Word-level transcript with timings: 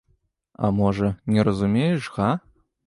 А 0.63 0.71
можа, 0.79 1.11
не 1.37 1.47
разумееш, 1.51 2.11
га? 2.19 2.31